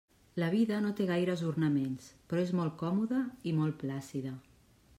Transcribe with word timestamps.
La 0.43 0.47
vida 0.53 0.77
no 0.85 0.93
té 0.99 1.05
gaires 1.09 1.43
ornaments, 1.49 2.07
però 2.31 2.45
és 2.47 2.53
molt 2.61 2.75
còmoda 2.81 3.21
i 3.53 3.57
molt 3.59 3.79
plàcida. 3.85 4.33